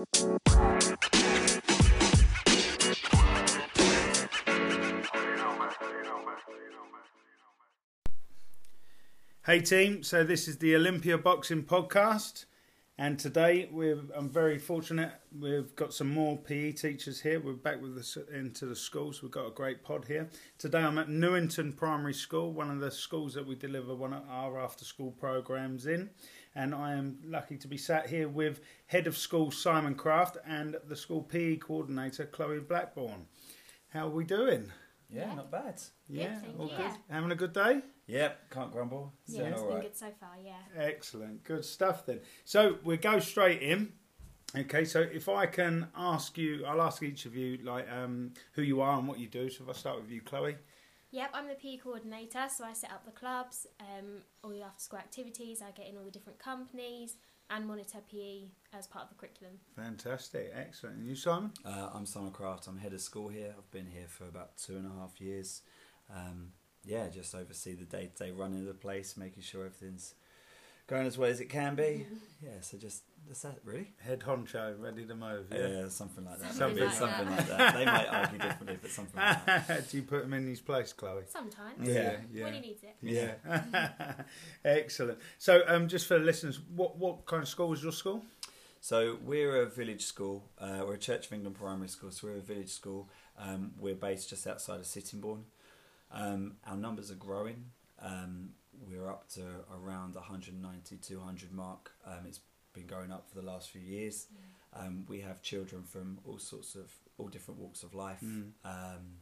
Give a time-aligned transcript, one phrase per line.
[0.00, 0.06] Hey
[9.60, 12.46] team, so this is the Olympia Boxing Podcast,
[12.96, 17.38] and today we're I'm very fortunate we've got some more PE teachers here.
[17.38, 19.20] We're back with us into the schools.
[19.20, 20.80] We've got a great pod here today.
[20.80, 24.58] I'm at Newington Primary School, one of the schools that we deliver one of our
[24.58, 26.08] after school programs in,
[26.54, 30.76] and I am lucky to be sat here with head of school Simon Craft and
[30.88, 33.26] the school PE coordinator Chloe Blackburn.
[33.90, 34.70] How are we doing?
[35.08, 35.34] Yeah, Yeah.
[35.34, 35.80] not bad.
[36.08, 36.70] Yeah, thank all you.
[36.76, 36.80] good.
[36.80, 36.96] Yeah.
[37.10, 37.82] Having a good day.
[38.06, 39.12] Yep, can't grumble.
[39.26, 39.82] Yeah, Doing it's all been right.
[39.84, 40.30] good so far.
[40.44, 40.58] Yeah.
[40.76, 42.20] Excellent, good stuff then.
[42.44, 43.92] So we go straight in.
[44.56, 48.62] Okay, so if I can ask you, I'll ask each of you like um, who
[48.62, 49.48] you are and what you do.
[49.48, 50.56] So if I start with you, Chloe.
[51.12, 54.80] Yep, I'm the PE coordinator, so I set up the clubs, um, all the after
[54.80, 55.60] school activities.
[55.60, 57.16] I get in all the different companies
[57.50, 59.54] and monitor PE as part of the curriculum.
[59.74, 60.98] Fantastic, excellent.
[60.98, 61.50] And you, Simon?
[61.64, 62.68] Uh, I'm Simon Craft.
[62.68, 63.52] I'm head of school here.
[63.58, 65.62] I've been here for about two and a half years.
[66.14, 66.52] Um,
[66.84, 70.14] yeah, just oversee the day to day running of the place, making sure everything's
[70.86, 72.06] going as well as it can be.
[72.42, 73.92] Yeah, so just that's that really.
[73.98, 75.46] Head honcho, ready to move.
[75.52, 75.88] Yeah, Yeah.
[75.88, 76.54] something like that.
[76.54, 77.38] Something like something that.
[77.38, 77.74] like that.
[77.74, 79.88] They might argue differently, but something like that.
[79.90, 81.22] do you put him in his place, Chloe?
[81.28, 81.88] Sometimes.
[81.88, 82.44] Yeah, yeah.
[82.44, 82.96] When he needs it.
[83.02, 84.12] Yeah.
[84.64, 85.18] excellent.
[85.38, 88.24] So um, just for the listeners, what what kind of school was your school?
[88.80, 90.44] So we're a village school.
[90.58, 92.10] Uh, we're a Church of England primary school.
[92.10, 93.08] So we're a village school.
[93.38, 95.44] Um, we're based just outside of Sittingbourne.
[96.10, 97.66] Um, our numbers are growing.
[98.00, 98.50] Um,
[98.88, 99.42] we're up to
[99.74, 101.92] around 190, 200 mark.
[102.06, 102.40] Um, it's
[102.80, 104.26] been going up for the last few years.
[104.74, 108.20] Um, we have children from all sorts of, all different walks of life.
[108.24, 108.52] Mm.
[108.64, 109.18] Um,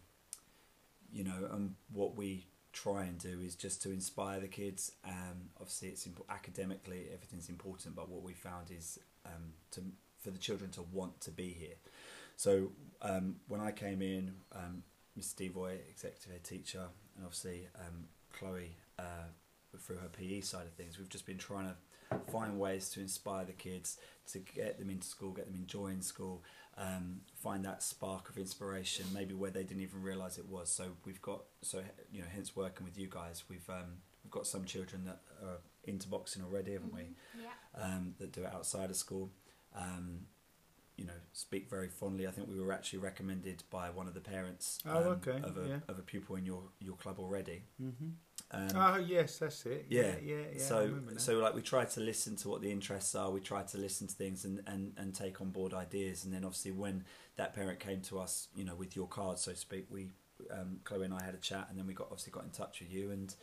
[1.12, 4.92] you know, and what we try and do is just to inspire the kids.
[5.04, 9.82] Um, obviously, it's imp- academically everything's important, but what we found is um, to
[10.20, 11.76] for the children to want to be here.
[12.36, 12.70] So
[13.02, 14.82] um, when I came in, um,
[15.16, 16.82] Miss Devoy, executive head teacher,
[17.16, 19.28] and obviously um, Chloe uh,
[19.78, 21.76] through her PE side of things, we've just been trying to
[22.30, 23.98] find ways to inspire the kids
[24.32, 26.42] to get them into school, get them enjoying school,
[26.76, 30.70] um, find that spark of inspiration, maybe where they didn't even realise it was.
[30.70, 31.82] So we've got so
[32.12, 35.58] you know, hence working with you guys, we've um, we've got some children that are
[35.84, 37.02] into boxing already, haven't we?
[37.40, 37.82] Yeah.
[37.82, 39.30] um, that do it outside of school.
[39.74, 40.26] Um,
[40.96, 42.26] you know, speak very fondly.
[42.26, 45.56] I think we were actually recommended by one of the parents Oh, um, okay, of,
[45.56, 45.76] a, yeah.
[45.86, 47.62] of a pupil in your, your club already.
[47.80, 48.08] Mm-hmm.
[48.50, 49.86] Um, oh yes, that's it.
[49.90, 50.36] yeah, yeah, yeah.
[50.54, 53.30] yeah so so like we try to listen to what the interests are.
[53.30, 56.24] We try to listen to things and, and, and take on board ideas.
[56.24, 57.04] And then obviously when
[57.36, 60.08] that parent came to us, you know, with your card, so to speak, we
[60.50, 62.80] um, Chloe and I had a chat, and then we got obviously got in touch
[62.80, 63.34] with you, and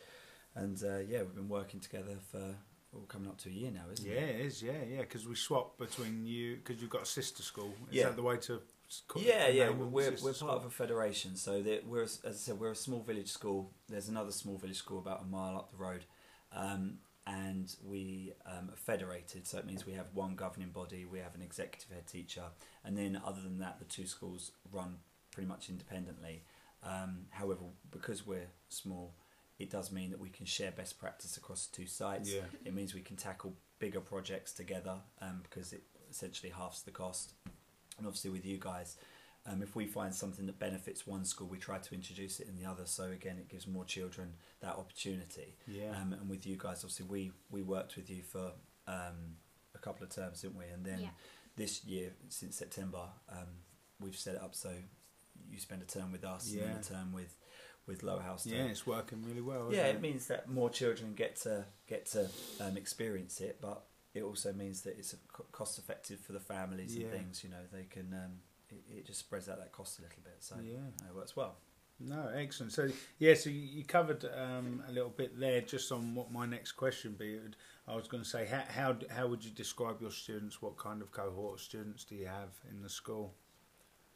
[0.54, 2.54] and uh, yeah, we've been working together for
[2.92, 4.20] well, coming up to a year now, isn't Yeah, it?
[4.20, 4.62] Yeah, it is.
[4.62, 5.00] Yeah, yeah.
[5.02, 7.74] Because we swap between you because you've got a sister school.
[7.90, 8.04] Is Yeah.
[8.06, 8.60] that the way to?
[8.88, 9.28] S- call it?
[9.28, 9.86] Yeah, yeah, we're,
[10.22, 11.36] we're part of a federation.
[11.36, 13.70] So that we're, as I said, we're a small village school.
[13.88, 16.04] There's another small village school about a mile up the road,
[16.52, 19.46] um, and we um, are federated.
[19.46, 22.44] So it means we have one governing body, we have an executive head teacher,
[22.84, 24.96] and then other than that, the two schools run
[25.32, 26.42] pretty much independently.
[26.82, 29.14] Um, however, because we're small,
[29.58, 32.32] it does mean that we can share best practice across the two sites.
[32.32, 32.42] Yeah.
[32.64, 37.32] It means we can tackle bigger projects together um, because it essentially halves the cost.
[37.98, 38.96] And obviously, with you guys,
[39.46, 42.56] um, if we find something that benefits one school, we try to introduce it in
[42.56, 42.84] the other.
[42.86, 45.56] So again, it gives more children that opportunity.
[45.66, 45.92] Yeah.
[46.00, 48.52] Um, and with you guys, obviously, we we worked with you for
[48.88, 49.36] um,
[49.74, 50.66] a couple of terms, didn't we?
[50.66, 51.08] And then Yeah.
[51.56, 53.48] this year, since September, um,
[54.00, 54.72] we've set it up so
[55.50, 57.36] you spend a term with us and then a term with
[57.86, 58.50] with Lower Halstow.
[58.50, 59.72] to- yeah, it's working really well.
[59.72, 62.28] yeah, isn't it means that more children get to get to
[62.60, 63.84] um, experience it, but
[64.16, 65.14] it also means that it's
[65.52, 67.06] cost effective for the families Yeah.
[67.06, 67.44] and things.
[67.44, 68.32] You know, they can um,
[68.70, 71.08] it, it just spreads out that cost a little bit, so Yeah.
[71.08, 71.56] it works well.
[71.98, 72.72] No, excellent.
[72.72, 72.88] So
[73.18, 76.72] yeah, so you, you covered um, a little bit there, just on what my next
[76.72, 77.38] question be.
[77.88, 80.60] I was going to say, how, how how would you describe your students?
[80.60, 83.34] What kind of cohort of students do you have in the school?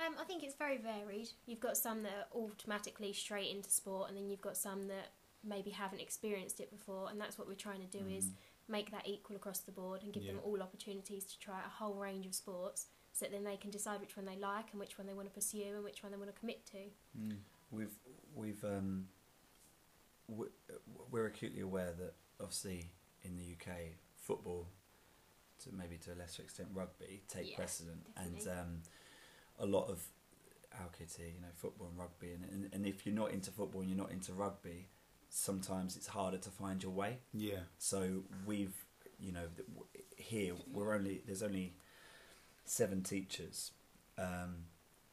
[0.05, 1.29] Um, I think it's very varied.
[1.47, 5.13] You've got some that are automatically straight into sport, and then you've got some that
[5.43, 7.09] maybe haven't experienced it before.
[7.11, 8.31] And that's what we're trying to do is
[8.71, 10.45] make that equal across the board and give them Mm.
[10.47, 14.01] All opportunities to try a whole range of sports, so that then they can decide
[14.01, 16.19] which one they like and which one they want to pursue and which one they
[16.19, 16.79] want to commit to.
[17.19, 17.37] Mm.
[17.71, 17.95] We've
[18.35, 19.09] we've um,
[20.29, 20.47] we-
[21.11, 24.67] we're acutely aware that obviously in the UK football,
[25.65, 28.51] to maybe to a lesser extent rugby, take Yeah, precedent, definitely.
[28.51, 28.83] and um,
[29.59, 30.03] a lot of
[30.81, 33.51] our kids here, you know, football and rugby, and, and and if you're not into
[33.51, 34.89] football and you're not into rugby,
[35.31, 37.19] sometimes it's harder to find your way.
[37.33, 38.75] Yeah, So we've,
[39.19, 39.47] you know,
[40.17, 41.73] here we're only there's only
[42.65, 43.71] seven teachers,
[44.19, 44.65] um,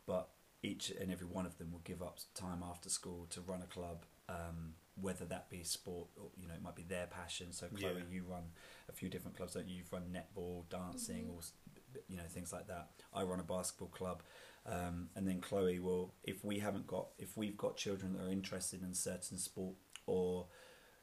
[0.06, 0.30] but
[0.64, 3.68] each and every one of them will give up time after school to run a
[3.68, 4.04] club.
[4.30, 7.52] Um, whether that be sport or you know it might be their passion.
[7.54, 8.04] So Chloe, Yeah.
[8.12, 8.52] you run
[8.90, 9.54] a few different clubs.
[9.54, 9.76] Don't you?
[9.78, 11.36] You've run netball, dancing, Mhm.
[11.38, 12.90] or you know things like that.
[13.14, 14.24] I run a basketball club,
[14.66, 16.14] um, and then Chloe will.
[16.24, 19.76] If we haven't got, if we've got children that are interested in certain sport,
[20.08, 20.48] or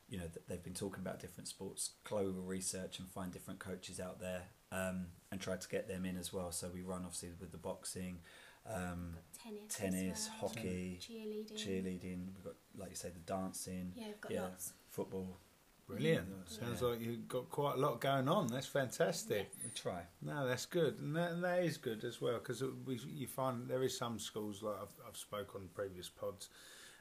[0.08, 4.00] you know they've been talking about different sports, Chloe will research and find different coaches
[4.00, 4.42] out there,
[4.72, 6.50] um, and try to get them in as well.
[6.52, 8.18] So we run obviously with the boxing,
[8.66, 11.54] um, tennis, tennis, well, hockey, cheerleading.
[11.56, 12.26] cheerleading.
[12.34, 14.42] We've got like you say the dancing, Yeah, we've got Yeah.
[14.42, 14.72] lots.
[14.90, 15.38] football.
[15.86, 16.28] Brilliant.
[16.30, 16.66] Yeah.
[16.66, 18.46] Sounds like you've got quite a lot going on.
[18.46, 19.52] That's fantastic.
[19.62, 20.00] We try.
[20.22, 23.68] No, that's good, and that, and that is good as well because we you find
[23.68, 26.48] there is some schools like I've, I've spoke on previous pods.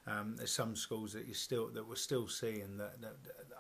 [0.06, 3.16] Um, there's some schools that you still that we're still seeing that, that,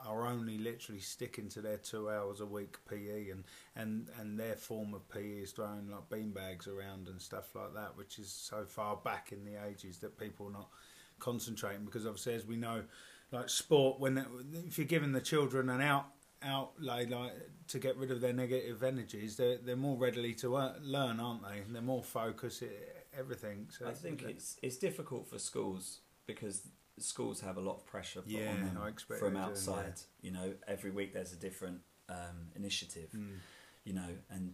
[0.05, 3.45] are only literally sticking to their two hours a week PE and,
[3.77, 7.95] and, and their form of PE is throwing like beanbags around and stuff like that,
[7.95, 10.67] which is so far back in the ages that people are not
[11.19, 12.83] concentrating because obviously as we know,
[13.31, 14.25] like sport when
[14.67, 16.07] if you're giving the children an out
[16.43, 17.31] outlay like
[17.69, 20.49] to get rid of their negative energies, they're they're more readily to
[20.81, 21.61] learn, aren't they?
[21.69, 22.63] They're more focused,
[23.17, 23.67] everything.
[23.69, 26.67] So I think it's it's difficult for schools because
[26.99, 29.45] schools have a lot of pressure put Yeah, on them I expect from they do,
[29.45, 29.93] outside.
[30.21, 33.09] You know, every week there's a different um, initiative.
[33.15, 33.37] Mm.
[33.83, 34.53] You know, and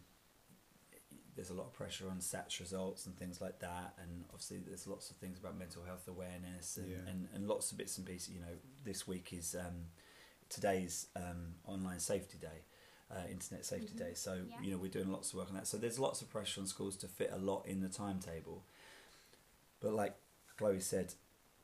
[1.36, 3.94] there's a lot of pressure on SATs results and things like that.
[4.02, 6.98] And obviously, there's lots of things about mental health awareness and, Yeah.
[7.08, 8.30] and, and lots of bits and pieces.
[8.34, 9.86] You know, this week is um,
[10.50, 12.64] today's um, online safety day.
[13.12, 13.98] Uh, Internet Safety Mhm.
[13.98, 14.62] Day, so Yeah.
[14.62, 15.66] you know we're doing lots of work on that.
[15.66, 18.64] So there's lots of pressure on schools to fit a lot in the timetable.
[19.80, 20.16] But like
[20.58, 21.16] Chloe said,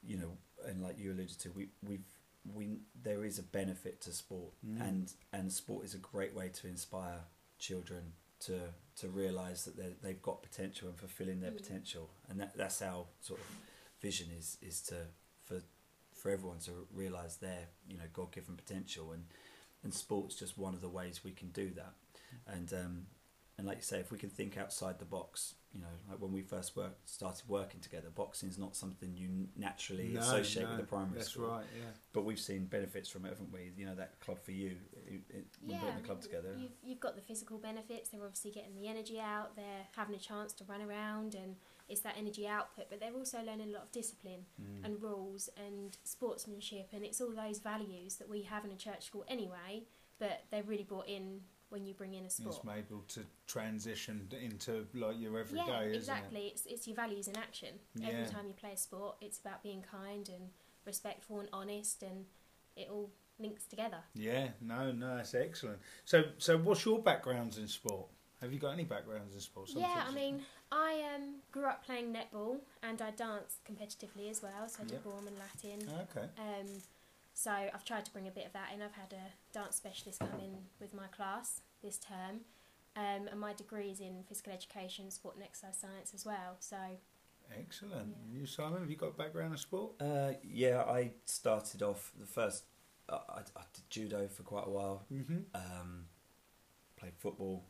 [0.05, 0.37] you know,
[0.67, 2.05] and like you alluded to, we we've
[2.53, 4.81] we there is a benefit to sport, Mm.
[4.87, 7.21] and and sport is a great way to inspire
[7.59, 8.59] children to
[8.97, 11.57] to realise that they they've got potential and fulfilling their Mm.
[11.57, 13.47] potential, and that that's our sort of
[14.01, 15.07] vision is is to
[15.43, 15.61] for
[16.13, 19.25] for everyone to realise their you know God given potential, and
[19.83, 21.93] and sport's just one of the ways we can do that,
[22.47, 23.07] and um,
[23.57, 26.31] and like you say, if we can think outside the box, you know, like when
[26.31, 30.69] we first worked, started working together, boxing is not something you naturally No, associate no,
[30.71, 31.47] with the primary That's school.
[31.49, 31.65] right.
[31.77, 31.85] Yeah.
[32.13, 33.71] But we've seen benefits from it, haven't we?
[33.77, 36.49] You know, that club for you, it, it, when putting the club together.
[36.57, 38.09] You've, you've got the physical benefits.
[38.09, 39.55] They're obviously getting the energy out.
[39.57, 41.55] They're having a chance to run around, and
[41.89, 42.85] it's that energy output.
[42.89, 44.85] But they're also learning a lot of discipline Mm.
[44.85, 49.05] and rules and sportsmanship, and it's all those values that we have in a church
[49.07, 49.83] school anyway.
[50.19, 52.55] But they're really brought in when you bring in a sport.
[52.63, 56.47] It's able to transition into like your everyday, yeah, exactly.
[56.47, 57.79] It's it's your values in action.
[57.95, 58.09] Yeah.
[58.09, 60.49] Every time you play a sport, it's about being kind and
[60.85, 62.25] respectful and honest, and
[62.75, 63.09] it all
[63.39, 63.99] links together.
[64.13, 64.49] Yeah.
[64.61, 65.79] No, no, that's excellent.
[66.05, 68.07] So, so what's your backgrounds in sport?
[68.41, 69.69] Have you got any backgrounds in sport?
[69.73, 70.41] Yeah, I mean,
[70.71, 74.93] I um, grew up playing netball and I danced competitively as well, so I did
[74.93, 75.03] Yep.
[75.39, 75.89] Latin.
[75.89, 76.27] Okay.
[76.37, 76.67] Um,
[77.35, 78.81] so I've tried to bring a bit of that in.
[78.81, 82.39] I've had a dance specialist come in with my class this term,
[82.95, 86.55] um, and my degree is in physical education, sport and exercise science as well.
[86.59, 86.77] So
[87.59, 88.15] Excellent.
[88.31, 88.39] Yeah.
[88.39, 90.01] You, Simon, have you got a background in sport?
[90.01, 92.63] Uh, yeah, I started off the first.
[93.07, 95.03] Uh, I, I did judo for quite a while.
[95.13, 95.37] Mm-hmm.
[95.53, 96.05] Um,
[96.97, 97.63] played football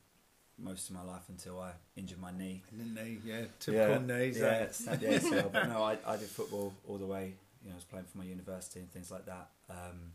[0.58, 2.64] most of my life until I injured my knee.
[2.72, 4.38] And the knee, yeah, typical knees.
[4.40, 4.64] Yeah, eh?
[4.64, 7.34] it's not the ACL, but no, I, I did football all the way.
[7.66, 9.50] You know, I was playing for my university and things like that.
[9.70, 10.14] Um,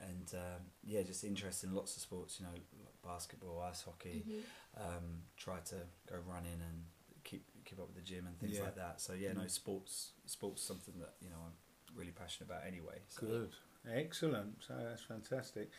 [0.00, 2.38] and um, yeah, just interested in lots of sports.
[2.38, 4.24] You know, like basketball, ice hockey.
[4.26, 4.42] mhm.
[4.80, 5.76] Um, try to
[6.08, 6.84] go running and
[7.24, 8.64] keep keep up with the gym and things Yeah.
[8.64, 9.00] like that.
[9.00, 9.50] So yeah, no, Mm.
[9.50, 13.02] sports sports something that you know I'm really passionate about anyway.
[13.08, 13.26] So.
[13.26, 13.54] Good,
[13.90, 14.62] excellent.
[14.62, 15.70] So that's fantastic.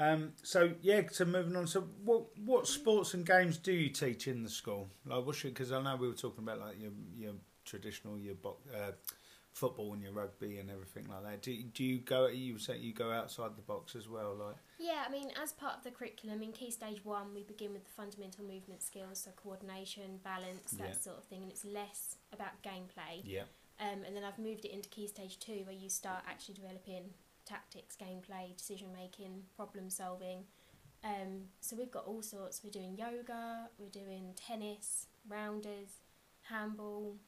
[0.00, 1.66] Um, so yeah, so moving on.
[1.66, 4.90] So what what sports and games do you teach in the school?
[5.06, 7.34] Like what's because I know we were talking about like your your
[7.64, 8.92] traditional your bo- uh,
[9.52, 11.42] football and your rugby and everything like that.
[11.42, 12.26] Do do you go?
[12.28, 15.76] You say you go outside the box as well, like Yeah, I mean, as part
[15.78, 19.30] of the curriculum in Key Stage 1, we begin with the fundamental movement skills, so
[19.32, 20.94] coordination, balance, that Yeah.
[20.94, 23.22] sort of thing, and it's less about gameplay.
[23.24, 23.44] yeah,
[23.80, 27.14] Um, and then I've moved it into Key Stage 2, where you start actually developing
[27.44, 30.46] tactics, gameplay, decision making, problem solving.
[31.02, 32.62] Um, so we've got all sorts.
[32.62, 36.00] We're doing yoga, we're doing tennis, rounders,
[36.42, 37.18] handball,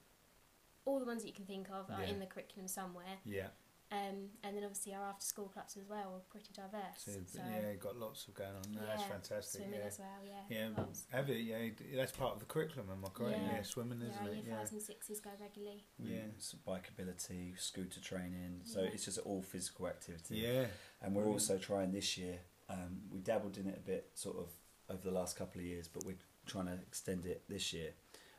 [0.91, 2.11] all the ones that you can think of are Yeah.
[2.11, 3.19] in the curriculum somewhere.
[3.25, 3.49] yeah.
[3.93, 6.99] Um, and then obviously our after school clubs as well are pretty diverse.
[7.07, 8.63] So, So, yeah, got lots of going on.
[8.73, 9.63] No, that's yeah, fantastic.
[9.63, 9.87] Swimming Yeah.
[9.87, 10.43] as well, yeah.
[10.49, 11.07] Yeah, lots.
[11.11, 11.39] have it.
[11.41, 12.89] Yeah, that's part of the curriculum.
[12.89, 13.39] Am I correct?
[13.41, 13.53] Yeah.
[13.57, 14.45] Yeah, swimming, isn't our it?
[14.47, 14.59] Yeah.
[14.59, 15.85] fives and sixes go regularly.
[15.99, 16.27] Yeah.
[16.39, 18.61] So bikeability, scooter training.
[18.65, 18.91] So Yeah.
[18.91, 20.37] it's just all physical activity.
[20.37, 20.67] Yeah.
[21.03, 21.51] And we're Brilliant.
[21.51, 22.39] also trying this year.
[22.69, 24.53] Um, we dabbled in it a bit, sort of
[24.89, 27.95] over the last couple of years, but we're trying to extend it this year.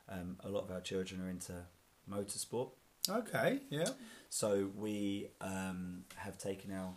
[0.08, 1.66] Um, a lot of our children are into
[2.10, 2.70] motorsport,
[3.08, 3.88] Okay, yeah.
[4.28, 6.94] so we um, have taken our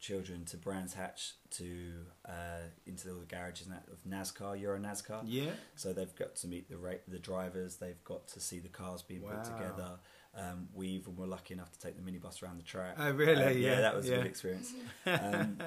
[0.00, 1.92] children to Brands Hatch to
[2.28, 5.22] uh, into all the garages and that of NASCAR, Euro NASCAR.
[5.24, 5.50] Yeah.
[5.76, 7.76] So they've got to meet the ra- the drivers.
[7.76, 9.30] They've got to see the cars being Wow.
[9.36, 9.90] put together.
[10.36, 12.96] Um, we even were lucky enough to take the minibus around the track.
[12.98, 13.44] Oh, really?
[13.44, 14.16] Uh, yeah, that was yeah.
[14.16, 14.72] a good experience.
[15.06, 15.58] Um,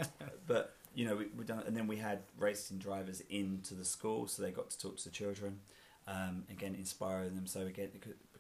[0.46, 4.28] but you know, we, we done, and then we had racing drivers into the school,
[4.28, 5.60] so they got to talk to the children.
[6.08, 7.48] Um, again, inspiring them.
[7.48, 7.90] So again,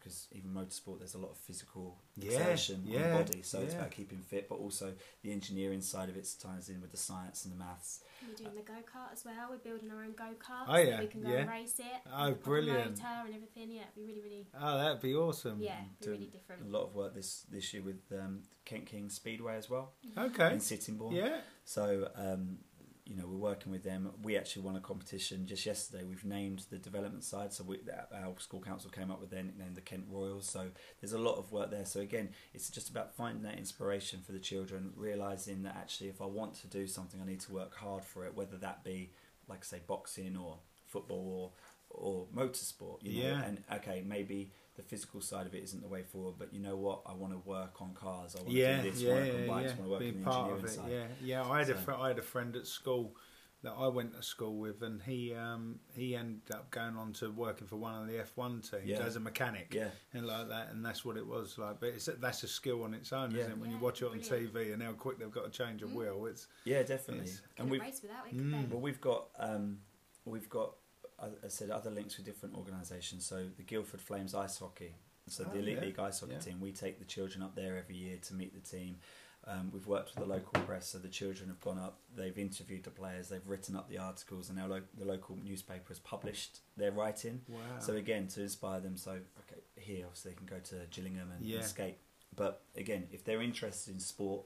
[0.07, 3.41] because, because even motorsport, there's a lot of physical Yeah, exertion on the body.
[3.41, 6.91] So it's about keeping fit, but also the engineering side of it ties in with
[6.91, 8.01] the science and the maths.
[8.27, 9.33] We're doing the go kart as well.
[9.49, 10.65] We're building our own go kart.
[10.67, 11.37] Oh, so yeah, that we can go yeah.
[11.37, 11.85] and race it.
[12.11, 12.97] Oh, with a proper brilliant.
[12.97, 13.71] Motor and everything.
[13.71, 14.47] Yeah, it'd be really, really.
[14.59, 15.61] Oh, that'd be awesome.
[15.61, 16.63] Yeah, be doing really different.
[16.63, 20.53] A lot of work this this year with um, Kent King Speedway as well Okay.
[20.53, 21.13] in Sittingbourne.
[21.13, 21.37] Yeah.
[21.65, 22.59] So, um,
[23.07, 24.11] you know, we're working with them.
[24.21, 26.03] We actually won a competition just yesterday.
[26.03, 27.53] We've named the development side.
[27.53, 27.79] So, we,
[28.13, 30.49] our school council came up with their nickname, the Kent Royals.
[30.49, 30.67] So,
[30.99, 31.85] there's a lot of work there.
[31.85, 36.21] So, again, it's just about finding that inspiration for the children, realizing that actually, if
[36.21, 39.11] I want to do something, I need to work hard for it, whether that be,
[39.47, 41.53] like, say, boxing or football
[41.89, 43.03] or, or motorsport.
[43.03, 43.29] You know?
[43.29, 43.43] Yeah.
[43.43, 46.77] And, okay, maybe the physical side of it isn't the way forward, but you know
[46.77, 47.01] what?
[47.05, 48.35] I want to work on cars.
[48.35, 49.75] I want Yeah, to do this, yeah, work yeah, on bikes, yeah.
[49.77, 50.73] want to work Being in the part engineering of it.
[50.75, 50.91] side.
[50.91, 51.49] Yeah, yeah.
[51.51, 53.15] I had a So- fr- I had a friend at school
[53.63, 57.31] that I went to school with, and he um, he ended up going on to
[57.31, 58.99] working for one of the F1 teams Yeah.
[58.99, 59.73] as a mechanic.
[59.73, 59.89] Yeah.
[60.13, 61.79] And like that, and that's what it was like.
[61.79, 63.39] But it's, that's a skill on its own, Yeah.
[63.41, 63.57] isn't it?
[63.57, 64.53] When you watch it on brilliant.
[64.53, 65.93] TV and how quick they've got to change a Mm.
[65.93, 67.25] wheel, it's Yeah, definitely.
[67.25, 67.41] Yes.
[67.57, 68.37] And we've race without it.
[68.37, 68.69] Mm.
[68.69, 69.79] well, we've got um,
[70.23, 70.75] we've got
[71.19, 73.25] I said other links with different organisations.
[73.25, 74.95] So the Guildford Flames ice hockey.
[75.27, 75.85] So Oh, the elite yeah.
[75.85, 76.39] league ice hockey Yeah.
[76.39, 76.59] team.
[76.61, 78.99] We take the children up there every year to meet the team.
[79.45, 81.99] Um, we've worked with the local press, so the children have gone up.
[82.13, 83.29] They've interviewed the players.
[83.29, 87.43] They've written up the articles, and now lo- the local newspaper has published their writing.
[87.47, 87.79] wow.
[87.79, 91.45] So again, to inspire them, so okay, here obviously they can go to Gillingham and,
[91.45, 91.57] Yeah.
[91.59, 91.97] and skate.
[92.35, 94.45] But again, if they're interested in sport,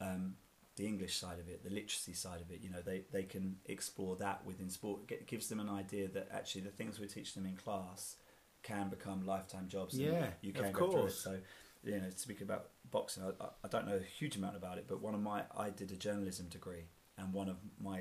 [0.00, 0.36] um,
[0.76, 3.56] the English side of it, the literacy side of it, you know, they, they can
[3.66, 5.02] explore that within sport.
[5.08, 8.16] It gives them an idea that actually the things we teach them in class
[8.62, 9.98] can become lifetime jobs.
[9.98, 10.72] Yeah, you of can it.
[10.74, 11.14] course.
[11.20, 11.38] So,
[11.84, 15.00] you know, speaking about boxing, I, I- don't know a huge amount about it, but
[15.00, 16.86] one of my I did a journalism degree,
[17.18, 18.00] and one of my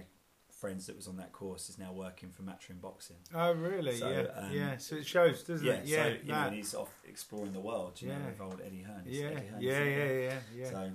[0.52, 3.18] friends that was on that course is now working for Matchroom Boxing.
[3.36, 3.98] oh, really?
[3.98, 4.78] So, yeah, um, yeah.
[4.78, 5.86] So it shows, doesn't Yeah, it?
[5.86, 8.02] Yeah, so you know, he's off exploring the world.
[8.02, 8.26] You know, Yeah.
[8.28, 9.04] with old Eddie Hearn.
[9.06, 10.70] Yeah, Eddie Hearn, yeah, isn't yeah, yeah, yeah.
[10.70, 10.92] So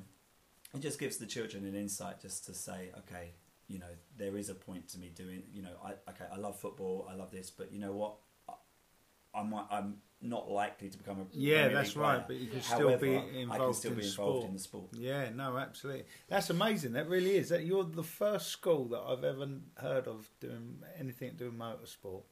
[0.74, 3.32] it just gives the children an insight, just to say, okay,
[3.68, 5.42] you know, there is a point to me doing.
[5.52, 8.14] You know, I okay, I love football, I love this, but you know what,
[8.48, 12.26] I, I might, I'm not likely to become a Yeah, that's League right.
[12.26, 12.62] But you can Yeah.
[12.62, 14.26] still However, be I involved can still in be sport.
[14.28, 14.88] involved in the sport.
[14.92, 16.04] Yeah, no, absolutely.
[16.28, 16.92] That's amazing.
[16.94, 17.50] That really is.
[17.50, 19.46] That you're the first school that I've ever
[19.76, 22.22] heard of doing anything to do with motorsport.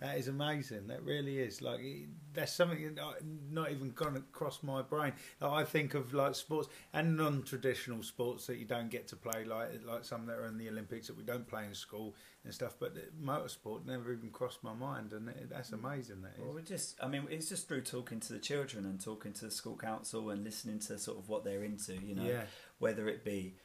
[0.00, 0.86] That is amazing.
[0.86, 1.60] That really is.
[1.60, 1.80] Like
[2.32, 3.14] that's something that I-
[3.50, 5.12] not even gone across my brain.
[5.40, 9.44] Like, I think of like sports and non-traditional sports that you don't get to play,
[9.44, 12.14] like like some that are in the Olympics that we don't play in school
[12.44, 12.76] and stuff.
[12.78, 16.22] But motorsport never even crossed my mind, and it, that's amazing.
[16.22, 16.44] That is.
[16.44, 19.46] Well, we just, I mean, it's just through talking to the children and talking to
[19.46, 22.42] the school council and listening to sort of what they're into, you know, yeah,
[22.78, 23.56] whether it be,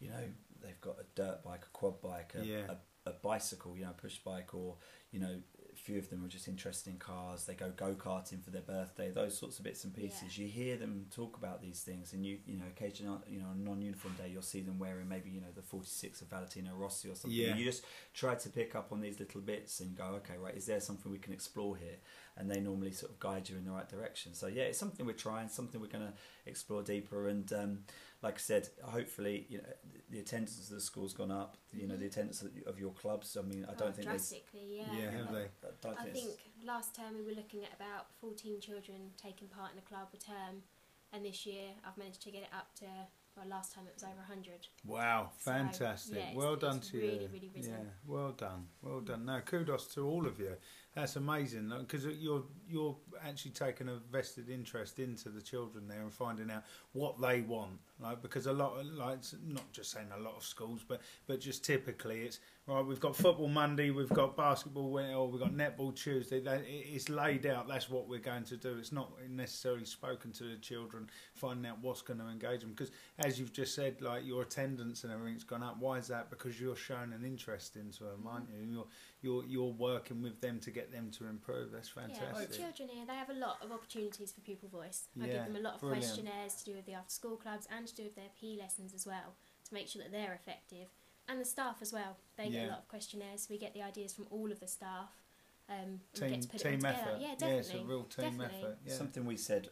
[0.00, 0.24] you know,
[0.62, 2.62] they've got a dirt bike, a quad bike, a, Yeah.
[2.70, 4.76] a, a bicycle, you know, push bike, or,
[5.10, 5.36] you know,
[5.82, 7.44] few of them are just interested in cars.
[7.44, 9.10] They go go karting for their birthday.
[9.10, 10.38] Those sorts of bits and pieces.
[10.38, 13.58] You hear them talk about these things, and you you know occasionally you know a
[13.58, 17.16] non-uniform day you'll see them wearing maybe you know the 46 of Valentino Rossi or
[17.16, 17.38] something.
[17.38, 17.56] Yeah.
[17.56, 17.84] You just
[18.14, 21.10] try to pick up on these little bits and go, okay, right, is there something
[21.10, 21.96] we can explore here?
[22.36, 24.34] And they normally sort of guide you in the right direction.
[24.34, 26.14] So yeah, it's something we're trying, something we're going to
[26.46, 27.28] explore deeper.
[27.28, 27.78] And um,
[28.22, 29.64] like I said, hopefully you know
[30.10, 31.56] the attendance of the school's gone up.
[31.72, 32.06] You know the mm-hmm.
[32.06, 33.36] attendance of- of your clubs.
[33.36, 34.28] I mean, I don't Oh, think there's.
[34.30, 34.92] drastically, yeah.
[34.96, 35.44] Yeah, have they?
[35.44, 39.12] I don't I think it's- think last term we were looking at about 14 children
[39.16, 40.62] taking part in the club a term,
[41.12, 42.86] and this year I've managed to get it up to.
[43.34, 44.68] Well, last time it was over 100.
[44.84, 46.16] Wow, So, fantastic.
[46.16, 47.28] yeah, it's- well done it's to really, you.
[47.32, 47.72] really risen.
[47.72, 48.68] Yeah, well done.
[48.82, 49.24] Well done.
[49.24, 50.54] Now, kudos to all of you.
[50.94, 52.94] That's amazing because uh, you're you're
[53.26, 57.78] actually taking a vested interest into the children there and finding out what they want.
[57.98, 61.40] Like because a lot, of, like not just saying a lot of schools, but but
[61.40, 62.84] just typically it's right.
[62.84, 66.42] We've got football Monday, we've got basketball, Wed- or we've got netball Tuesday.
[66.66, 67.68] It's laid out.
[67.68, 68.76] That's what we're going to do.
[68.78, 72.70] It's not necessarily spoken to the children, finding out what's going to engage them.
[72.70, 75.78] Because as you've just said, like your attendance and everything's gone up.
[75.80, 76.28] Why is that?
[76.28, 78.74] Because you're showing an interest into them, aren't you?
[78.74, 78.86] You're
[79.22, 81.70] you're you're working with them to get them to improve.
[81.72, 82.50] That's Yeah, fantastic.
[82.50, 85.08] the children here, they have a lot of opportunities for pupil voice.
[85.20, 86.04] I Yeah, give them a lot of brilliant.
[86.04, 88.92] questionnaires to do with the after school clubs and to do with their PE lessons
[88.94, 89.36] as well
[89.68, 90.88] to make sure that they're effective.
[91.28, 92.16] And the staff as well.
[92.36, 93.46] They get a lot of questionnaires.
[93.48, 95.10] We get the ideas from all of the staff
[95.68, 96.96] um, Team get to put it team all together.
[97.10, 97.20] effort.
[97.20, 98.58] Yeah, it's a real team definitely.
[98.58, 98.78] effort.
[98.84, 98.94] Yeah.
[98.94, 99.68] Something we said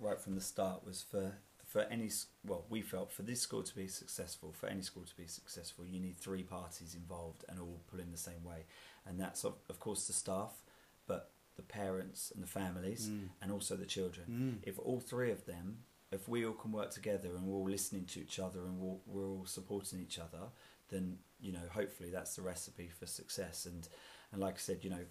[0.00, 1.32] right from the start was for
[1.66, 2.10] for any
[2.44, 5.86] well, we felt for this school to be successful, for any school to be successful,
[5.86, 8.66] you need three parties involved and all pulling the same way,
[9.06, 10.62] and that's of, of course the staff,
[11.06, 13.28] but the parents and the families, Mm.
[13.42, 14.26] and also the children.
[14.62, 14.68] Mm.
[14.68, 18.04] If all three of them, if we all can work together and we're all listening
[18.06, 20.50] to each other and we're, we're all supporting each other,
[20.88, 23.66] then you know hopefully that's the recipe for success.
[23.66, 23.88] And
[24.32, 25.04] and like I said, you know,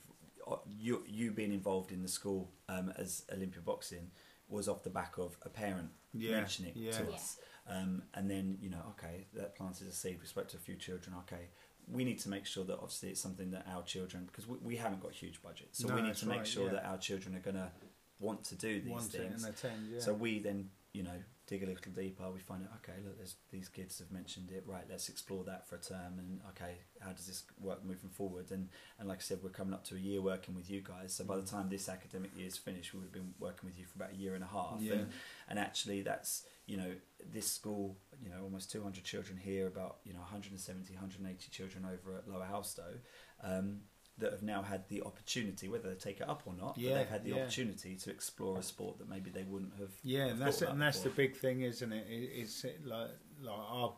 [0.48, 4.12] uh, you you being involved in the school um, as Olympia Boxing
[4.48, 6.32] was off the back of a parent Yeah.
[6.40, 6.92] mentioning it Yeah.
[6.98, 7.10] to Yeah.
[7.16, 7.38] us.
[7.68, 10.20] Um, and then you know, okay, that planted a seed.
[10.20, 11.16] We spoke to a few children.
[11.20, 11.50] Okay,
[11.92, 14.76] we need to make sure that obviously it's something that our children, because we, we
[14.78, 16.74] haven't got huge budgets, so No, we need to make right, sure yeah.
[16.74, 17.72] that our children are going to
[18.20, 19.44] want to do these Want things.
[19.44, 19.90] attend.
[19.94, 20.00] Yeah.
[20.00, 22.32] So we then, you know, dig a little deeper.
[22.32, 24.64] We find out, okay, look, there's, these kids have mentioned it.
[24.66, 26.18] Right, let's explore that for a term.
[26.18, 28.52] And okay, how does this work moving forward?
[28.52, 28.70] And
[29.00, 31.14] and like I said, we're coming up to a year working with you guys.
[31.14, 31.52] So by the mm.
[31.52, 34.14] time this academic year is finished, we would have been working with you for about
[34.14, 34.78] a year and a half.
[34.80, 34.94] Yeah.
[34.94, 35.10] And,
[35.52, 36.94] and actually, that's you know,
[37.30, 42.18] this school, you know, almost 200 children here, about you know 170, 180 children over
[42.18, 42.98] at Lower Halstow.
[43.44, 43.82] Um,
[44.18, 46.96] that have now had the opportunity, whether they take it up or not, Yeah, but
[46.98, 47.42] they've had the yeah.
[47.42, 49.90] opportunity to explore a sport that maybe they wouldn't have.
[50.04, 52.06] Yeah, have and that's and that's the big thing, isn't it?
[52.08, 53.10] it it's like
[53.42, 53.96] like our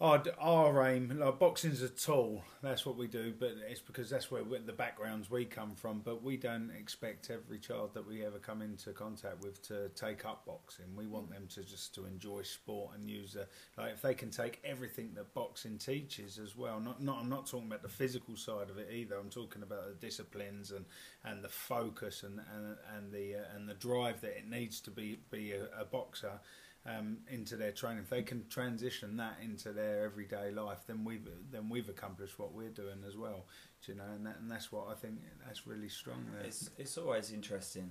[0.00, 1.16] our our aim.
[1.18, 2.42] Like boxing's a tool.
[2.62, 6.00] That's what we do, but it's because that's where the backgrounds we come from.
[6.04, 10.24] But we don't expect every child that we ever come into contact with to take
[10.24, 10.86] up boxing.
[10.96, 13.46] We want them to just to enjoy sport and use the
[13.78, 16.80] like if they can take everything that boxing teaches as well.
[16.80, 19.16] Not not I'm not talking about the physical side of it either.
[19.16, 20.84] I'm talking about the disciplines and
[21.24, 24.90] and the focus and and, and the uh, and the drive that it needs to
[24.90, 26.40] be be a, a boxer
[26.86, 28.00] um, into their training.
[28.00, 32.52] If they can transition that into their everyday life, then we've then we've accomplished what
[32.52, 33.46] we're doing as well.
[33.84, 36.46] Do you know, and that, and that's what I think that's really strong there.
[36.46, 37.90] It's it's always interesting,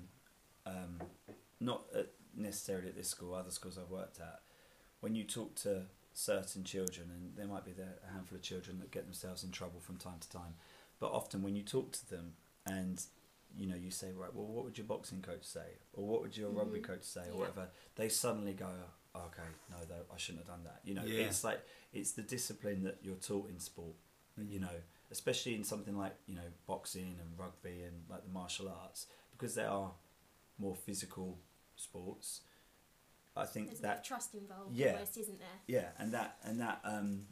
[0.66, 1.02] um,
[1.60, 4.42] not at necessarily at this school, other schools I've worked at,
[5.02, 8.92] when you talk to certain children, and there might be a handful of children that
[8.92, 10.56] get themselves in trouble from time to time,
[11.00, 12.34] but often when you talk to them
[12.66, 13.04] and
[13.58, 16.36] you know you say right, well, what would your boxing coach say, or what would
[16.38, 16.84] your rugby Mhm.
[16.86, 17.40] coach say, or Yeah.
[17.40, 18.70] whatever, they suddenly go,
[19.16, 20.82] oh, okay, no, though, I shouldn't have done that.
[20.84, 21.28] You know, Yeah.
[21.28, 21.62] it's like
[21.92, 23.96] it's the discipline that you're taught in sport.
[24.36, 28.68] You know, especially in something like you know boxing and rugby and like the martial
[28.68, 29.94] arts because they are
[30.58, 31.40] more physical
[31.76, 32.42] sports.
[33.36, 34.94] I think There's a bit of that trust involved, Yeah.
[34.94, 35.60] almost, isn't there?
[35.68, 37.28] yeah, and that and that um,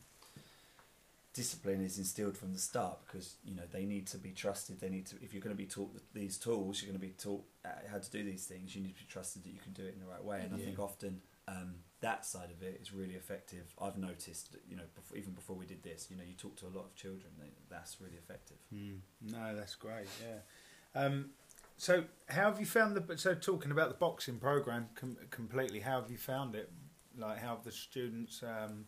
[1.34, 4.80] discipline is instilled from the start because you know they need to be trusted.
[4.80, 7.14] They need to if you're going to be taught these tools, you're going to be
[7.14, 8.76] taught uh, how to do these things.
[8.76, 10.42] You need to be trusted that you can do it in the right way.
[10.44, 13.74] And I think often um, that side of it is really effective.
[13.82, 16.68] I've noticed, you know, before, even before we did this, you know, you talk to
[16.68, 17.32] a lot of children.
[17.40, 18.58] They, that's really effective.
[18.74, 19.00] Mm.
[19.22, 20.08] No, that's great.
[20.22, 21.02] Yeah.
[21.02, 21.32] Um,
[21.78, 23.18] so, how have you found the?
[23.18, 26.70] So, talking about the boxing program com- completely, how have you found it?
[27.18, 28.86] Like, how have the students um,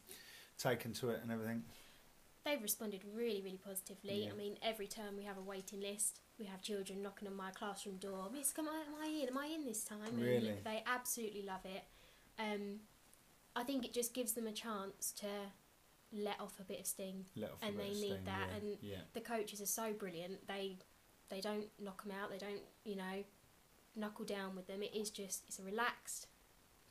[0.57, 1.63] taken to it and everything?
[2.45, 4.25] They've responded really, really positively.
[4.25, 4.31] Yeah.
[4.31, 6.19] I mean, every term we have a waiting list.
[6.37, 8.27] We have children knocking on my classroom door.
[8.33, 9.29] Miss, come on, am I in?
[9.29, 9.99] Am I in this time?
[10.17, 10.49] Really?
[10.49, 11.83] And they absolutely love it.
[12.37, 12.79] Um,
[13.55, 15.27] I think it just gives them a chance to
[16.11, 17.25] let off a bit of off
[17.61, 18.57] And they need steam, that, yeah.
[18.57, 18.97] and yeah.
[19.13, 20.47] The coaches are so brilliant.
[20.47, 20.77] They
[21.29, 22.29] they don't knock them out.
[22.29, 23.23] They don't you know
[23.95, 24.83] knuckle down with them.
[24.83, 26.27] It is just it's a relaxed.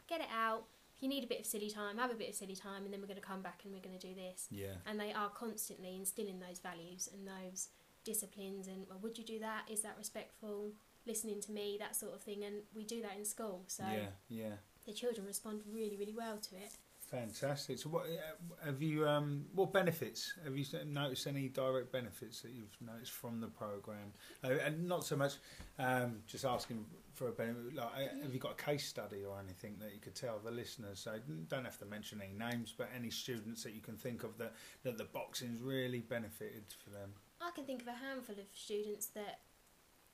[0.08, 0.64] Get it out.
[1.02, 3.00] You need a bit of silly time, have a bit of silly time, and then
[3.02, 4.46] we're going to come back and we're going to do this.
[4.50, 4.76] Yeah.
[4.86, 7.68] and they are constantly instilling those values and those
[8.04, 10.72] disciplines and well, would you do that is that respectful
[11.06, 14.06] listening to me that sort of thing and we do that in school so Yeah.
[14.28, 14.54] Yeah.
[14.86, 16.72] the children respond really really well to it
[17.12, 17.78] Fantastic.
[17.78, 19.06] So, what uh, have you?
[19.06, 21.26] Um, what benefits have you noticed?
[21.26, 24.14] Any direct benefits that you've noticed from the program?
[24.42, 25.34] Uh, and not so much
[25.78, 27.74] um, just asking for a benefit.
[27.74, 30.50] Like, uh, have you got a case study or anything that you could tell the
[30.50, 31.00] listeners?
[31.00, 34.38] So, don't have to mention any names, but any students that you can think of
[34.38, 37.12] that that the boxing's really benefited for them.
[37.42, 39.40] i can think of a handful of students that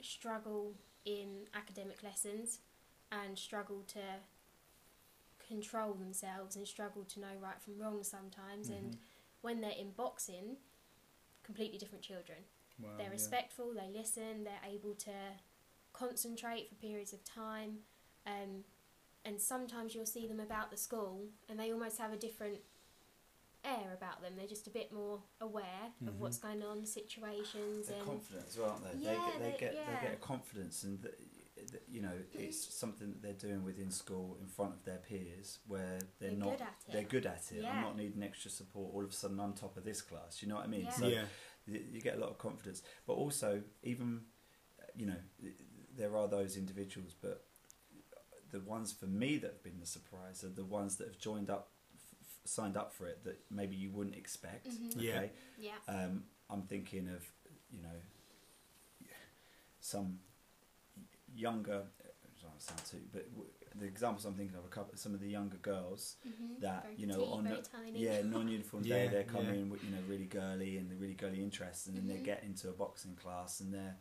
[0.02, 2.58] struggle in academic lessons
[3.12, 4.00] and struggle to
[5.48, 8.98] control themselves and struggle to know right from wrong sometimes and Mhm.
[9.40, 10.56] when they're in boxing
[11.42, 12.44] completely different children
[12.80, 13.10] Wow, they're yeah.
[13.12, 15.12] respectful, they listen, they're able to
[15.92, 17.82] concentrate for periods of time.
[18.24, 18.64] Um,
[19.24, 22.60] and sometimes you'll see them about the school and they almost have a different
[23.64, 24.36] air about them.
[24.36, 26.08] They're just a bit more aware Mhm.
[26.08, 28.98] of what's going on, situations, They're and confident as well, aren't they?
[29.04, 29.96] Yeah, they get they they- get yeah.
[30.00, 31.14] they get a confidence, and th
[31.70, 35.58] th you know it's something that they're doing within school in front of their peers,
[35.66, 37.62] where they're, they're, not good they're good at it.
[37.62, 37.70] Yeah.
[37.70, 38.94] I'm not needing extra support.
[38.94, 40.42] All of a sudden, I'm top of this class.
[40.42, 40.84] You know what I mean?
[40.84, 40.90] Yeah.
[40.92, 41.24] So yeah.
[41.66, 42.82] you you get a lot of confidence.
[43.06, 44.22] But also, even
[44.96, 45.20] you know,
[45.96, 47.44] there are those individuals, but
[48.50, 51.50] the ones for me that have been the surprise are the ones that have joined
[51.50, 54.68] up, f- signed up for it that maybe you wouldn't expect.
[54.68, 54.96] Mhm.
[54.96, 55.72] Okay, Yeah.
[55.86, 55.94] Yeah.
[55.94, 57.30] um, I'm thinking of
[57.70, 57.98] you know
[59.80, 60.20] some
[61.36, 61.82] younger.
[62.00, 65.20] I don't sound too, but w- the examples I'm thinking of a couple, some of
[65.20, 66.60] the younger girls Mhm.
[66.60, 67.98] that very you know petite, on very the- tiny.
[68.04, 69.60] yeah non-uniform day Yeah, they're coming yeah.
[69.60, 72.08] in with you know really girly and they're really girly interests and then Mhm.
[72.08, 73.96] they get into a boxing class and they're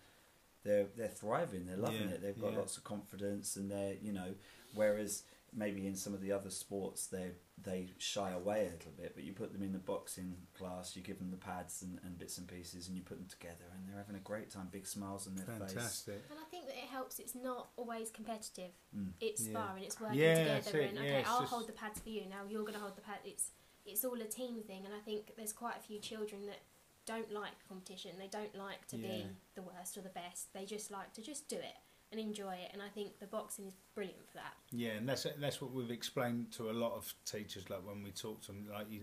[0.63, 2.59] they're they're thriving they're loving Yeah, it they've got yeah.
[2.59, 4.35] lots of confidence and they're you know
[4.73, 7.31] whereas maybe in some of the other sports they
[7.62, 11.01] they shy away a little bit but you put them in the boxing class you
[11.01, 13.88] give them the pads and, and bits and pieces and you put them together and
[13.88, 16.23] they're having a great time big smiles on their face Fantastic.
[16.29, 17.19] And I think that it helps.
[17.19, 18.71] It's not always competitive.
[18.95, 19.12] mm.
[19.19, 19.51] It's Yeah.
[19.51, 19.83] sparring.
[19.83, 20.79] It's working Yeah, together.
[20.79, 22.25] it, And yeah, okay, it's I'll just- hold the pads for you.
[22.27, 23.19] Now you're going to hold the pad.
[23.25, 23.51] It's
[23.86, 24.86] it's all a team thing.
[24.86, 26.60] And I think there's quite a few children that
[27.05, 28.12] don't like competition.
[28.19, 29.07] They don't like to Yeah.
[29.07, 30.51] be the worst or the best.
[30.53, 31.77] They just like to just do it
[32.12, 32.70] and enjoy it.
[32.74, 34.54] And I think the boxing is brilliant for that.
[34.72, 37.70] Yeah, and that's that's what we've explained to a lot of teachers.
[37.70, 39.02] Like when we talk to them, like you,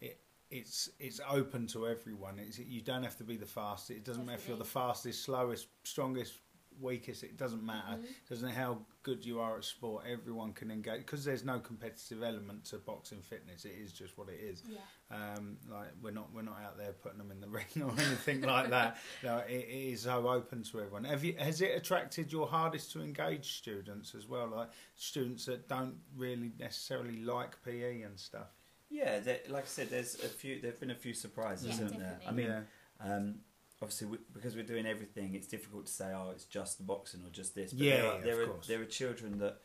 [0.00, 0.18] it
[0.50, 2.38] it's it's open to everyone.
[2.38, 3.90] It's you don't have to be the fastest.
[3.90, 6.34] It doesn't matter if you're the fastest, slowest, strongest,
[6.80, 7.22] weakest.
[7.24, 7.96] It doesn't matter.
[7.98, 8.04] Mhm.
[8.04, 10.04] It doesn't matter how good you are at sport.
[10.06, 13.64] Everyone can engage because there's no competitive element to boxing fitness.
[13.64, 14.62] It is just what it is.
[14.66, 14.78] Yeah.
[15.10, 18.40] Um, like we're not we're not out there putting them in the ring or anything
[18.42, 18.96] like that.
[19.22, 21.04] No, it, it is so open to everyone.
[21.04, 25.68] Have you has it attracted your hardest to engage students as well, like students that
[25.68, 28.48] don't really necessarily like PE and stuff?
[28.90, 32.20] yeah like I said there's a few there've been a few surprises Yeah, isn't there
[32.28, 32.62] I mean yeah,
[33.00, 33.40] Um,
[33.84, 37.20] obviously, we, because we're doing everything, it's difficult to say, oh, it's just the boxing
[37.24, 37.72] or just this.
[37.72, 38.66] But Yeah, there are, yeah, there, of are, course.
[38.66, 39.60] there are children that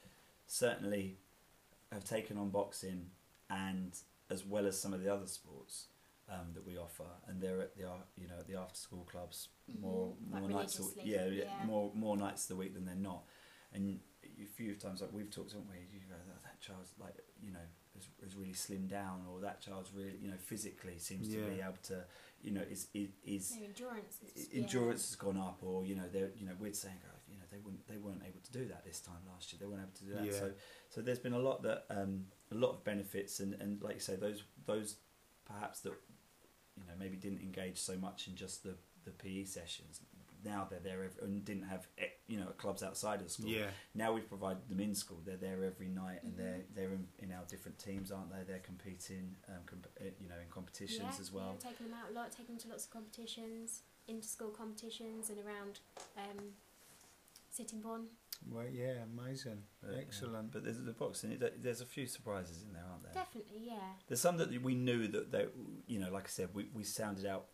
[0.47, 1.17] certainly
[1.91, 3.07] have taken on boxing,
[3.49, 3.91] and
[4.29, 5.87] as well as some of the other sports
[6.29, 7.83] um, that we offer, and they're at the
[8.21, 9.49] you know at the after school clubs
[9.81, 11.65] more Mhm, like more nights a yeah, yeah, yeah.
[11.65, 13.23] more more nights of the week than they're not,
[13.73, 15.77] and a few times like we've talked, haven't we?
[15.91, 19.61] You go that, that child's like you know has, has really slimmed down, or that
[19.61, 22.03] child's really you know physically seems to be able to
[22.41, 24.17] you know is is, is Their endurance.
[24.35, 27.17] Is, i- endurance has gone up, or you know they're you know we're saying oh,
[27.27, 29.59] you know they wouldn't they weren't able to do that this time last year.
[29.59, 30.25] They weren't able to do that.
[30.25, 30.39] Yeah.
[30.39, 30.51] So
[30.89, 33.99] so there's been a lot that um, a lot of benefits, and, and like you
[34.01, 34.97] say those those
[35.45, 35.93] perhaps that
[36.77, 38.75] you know maybe didn't engage so much in just the
[39.05, 40.01] the PE sessions.
[40.45, 43.49] Now they're there every, and didn't have eh, you know clubs outside of school.
[43.49, 45.21] yeah, Now we've provided them in school.
[45.25, 46.37] They're there every night, and Mhm.
[46.37, 48.43] they're they're in, in our different teams, aren't they?
[48.47, 51.57] They're competing, um, comp- eh, you know, in competitions yeah, as well.
[51.61, 55.39] Yeah, taking them out a lot, taking them to lots of competitions, inter-school competitions, and
[55.39, 55.79] around
[56.17, 56.53] um,
[57.51, 58.05] Sittingbourne.
[58.49, 59.99] well, yeah, amazing, But, yeah.
[59.99, 60.51] excellent.
[60.51, 61.37] But there's the boxing.
[61.61, 63.13] There's a few surprises in there, aren't there?
[63.13, 63.93] Definitely, yeah.
[64.07, 65.47] There's some that we knew that they,
[65.87, 67.47] you know, like I said, we, we sounded out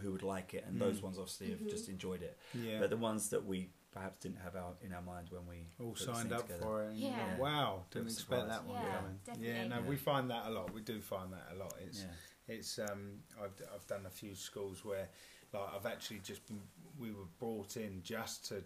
[0.00, 1.02] who would like it, and those Mm.
[1.04, 1.70] ones obviously have Mhm.
[1.70, 2.38] just enjoyed it.
[2.54, 5.66] yeah, But the ones that we perhaps didn't have our, in our mind when we
[5.78, 6.62] all signed up together.
[6.62, 6.88] for it.
[6.92, 7.36] And Yeah.
[7.38, 8.48] wow, didn't expect surprise.
[8.48, 8.94] that one Yeah,
[9.26, 9.44] coming.
[9.44, 9.86] Yeah, no, Yeah.
[9.88, 10.72] we find that a lot.
[10.72, 11.74] We do find that a lot.
[11.80, 12.14] It's Yeah.
[12.48, 15.08] It's um, I've I've done a few schools where
[15.52, 16.62] like I've actually just been,
[16.98, 18.64] we were brought in just to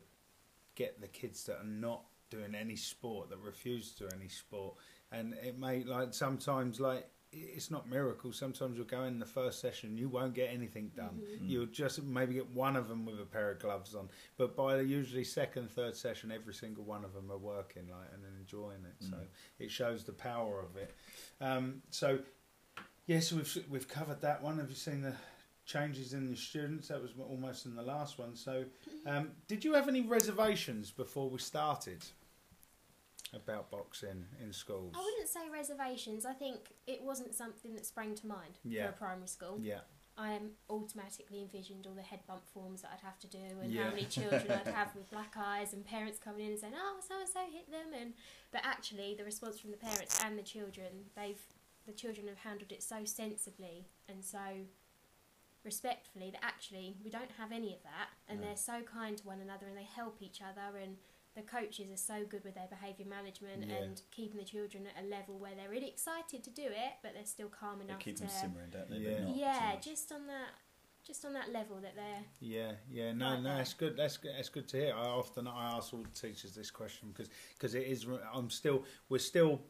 [0.77, 4.77] get the kids that are not doing any sport that refuse to do any sport,
[5.11, 8.33] and it may like sometimes like it's not miracle.
[8.33, 11.21] Sometimes you'll go in the first session, you won't get anything done.
[11.23, 11.41] Mhm.
[11.43, 11.49] Mm.
[11.49, 14.77] You'll just maybe get one of them with a pair of gloves on, but by
[14.77, 18.85] the usually second, third session, every single one of them are working like and enjoying
[18.85, 18.97] it.
[19.05, 19.27] So Mm.
[19.59, 20.95] it shows the power of it.
[21.41, 22.19] Um, so
[23.07, 24.59] yes, we've we've covered that one.
[24.59, 25.15] Have you seen the
[25.65, 26.89] changes in the students?
[26.89, 28.37] That was almost in the last one.
[28.37, 28.65] So
[29.05, 32.05] um, did you have any reservations before we started
[33.37, 34.95] about boxing in schools?
[34.97, 36.25] I wouldn't say reservations.
[36.27, 38.87] I think it wasn't something that sprang to mind Yeah.
[38.87, 39.59] for a primary school.
[39.61, 39.81] Yeah,
[40.19, 43.85] I automatically envisioned all the head bump forms that I'd have to do and Yeah.
[43.85, 47.01] how many children I'd have with black eyes and parents coming in and saying, "Oh,
[47.07, 48.15] so and so hit them," and
[48.51, 51.41] but actually the response from the parents and the children, they've
[51.87, 54.67] the children have handled it so sensibly and so
[55.65, 58.47] respectfully that actually we don't have any of that, and No.
[58.47, 60.97] they're so kind to one another and they help each other and.
[61.37, 63.77] The coaches are so good with their behaviour management Yeah.
[63.77, 67.13] and keeping the children at a level where they're really excited to do it, but
[67.15, 68.97] they're still calm They enough keep to them simmering, don't they?
[68.97, 69.25] Yeah.
[69.25, 70.49] Not yeah, just on that,
[71.07, 72.25] just on that level that they're.
[72.41, 73.13] yeah, yeah.
[73.13, 73.57] No, Right no, there.
[73.59, 73.97] that's good.
[73.99, 74.33] That's good.
[74.37, 74.95] That's good to hear.
[74.95, 78.07] I often I ask all the teachers this question because because it is.
[78.35, 78.85] I'm still.
[79.11, 79.61] We're still.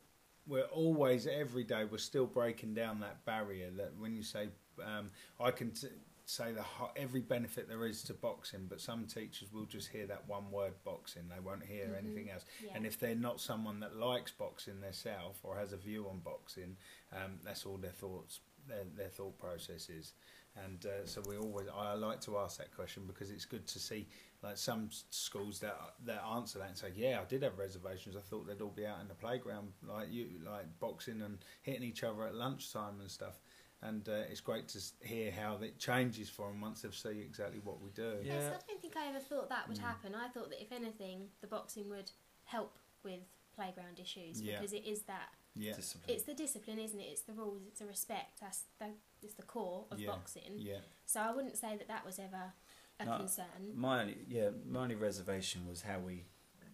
[0.47, 1.85] We're always every day.
[1.85, 4.49] We're still breaking down that barrier that when you say
[4.85, 5.73] um, I can.
[5.73, 5.89] T-
[6.27, 6.65] say the
[6.97, 10.75] every benefit there is to boxing, but some teachers will just hear that one word
[10.85, 11.23] boxing.
[11.29, 11.99] They won't hear Mhm.
[11.99, 12.45] anything else.
[12.63, 12.73] Yeah.
[12.75, 16.77] And if they're not someone that likes boxing themselves or has a view on boxing,
[17.13, 20.15] um, that's all their thoughts, their, their thought process is.
[20.57, 23.79] And uh, so we always, I like to ask that question because it's good to
[23.79, 24.09] see
[24.43, 28.17] like some schools that that answer that and say, yeah, I did have reservations.
[28.17, 31.83] I thought they'd all be out in the playground like you, like boxing and hitting
[31.83, 33.39] each other at lunchtime and stuff.
[33.83, 37.61] And uh, it's great to hear how it changes for them once they've seen exactly
[37.63, 38.17] what we do.
[38.23, 38.35] Yeah.
[38.35, 39.83] Yes, I don't think I ever thought that would Mm.
[39.83, 40.15] happen.
[40.15, 42.11] I thought that if anything, the boxing would
[42.45, 43.21] help with
[43.55, 44.57] playground issues Yeah.
[44.59, 46.15] because it is that Yeah, Discipline.
[46.15, 47.05] it's the discipline, isn't it?
[47.05, 48.41] It's the rules, it's the respect.
[48.41, 50.11] That's the it's the core of Yeah.
[50.11, 50.59] boxing.
[50.59, 52.53] yeah, So I wouldn't say that that was ever
[53.01, 53.73] a No, concern.
[53.75, 56.27] My only, yeah, my only reservation was how we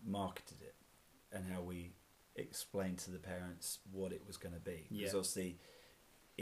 [0.05, 0.75] marketed it
[1.31, 1.95] and how we
[2.35, 4.87] explained to the parents what it was going to be.
[4.91, 5.19] Because Yeah.
[5.19, 5.61] obviously,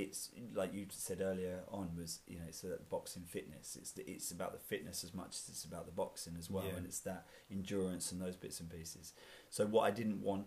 [0.03, 3.77] it's like you said earlier on was you know it's a boxing fitness.
[3.81, 6.65] It's the, it's about the fitness as much as it's about the boxing as well,
[6.65, 6.77] Yeah.
[6.77, 9.13] and it's that endurance and those bits and pieces.
[9.51, 10.47] So what I didn't want,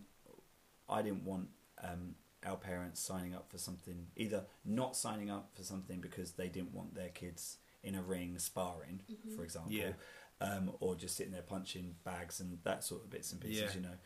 [0.90, 1.50] I didn't want
[1.84, 6.50] um, our parents signing up for something either not signing up for something because they
[6.50, 9.36] didn't want their kids in a ring sparring, Mhm.
[9.36, 9.94] for example, Yeah.
[10.42, 13.74] um, or just sitting there punching bags and that sort of bits and pieces, Yeah.
[13.76, 13.98] you know.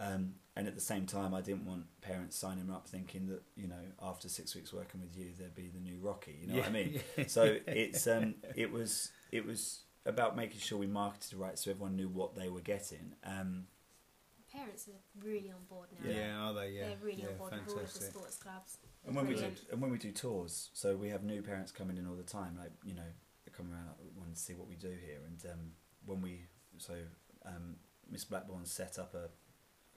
[0.00, 3.68] Um, and at the same time, I didn't want parents signing up thinking that you
[3.68, 6.38] know after six weeks working with you, there'd be the new Rocky.
[6.40, 7.00] You know what I mean?
[7.28, 11.94] So it's um, it was it was about making sure we marketed right so everyone
[11.94, 13.12] knew what they were getting.
[13.24, 13.66] Um,
[14.52, 16.10] Parents are really on board now.
[16.10, 16.70] yeah, are they?
[16.70, 18.78] Yeah, They're really yeah, on board with all of the sports clubs.
[19.06, 21.96] And when we do, and when we do tours, so we have new parents coming
[21.96, 22.56] in all the time.
[22.58, 23.08] Like you know,
[23.44, 25.20] they come around want to see what we do here.
[25.26, 25.70] And um,
[26.04, 26.46] when we
[26.78, 26.94] so
[27.46, 27.76] um,
[28.10, 29.28] Miss Blackburn set up a